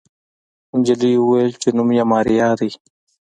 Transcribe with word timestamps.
نجلۍ 0.77 1.13
وويل 1.19 1.51
چې 1.61 1.69
نوم 1.77 1.89
يې 1.97 2.03
ماريا 2.11 2.49
دی. 2.59 2.71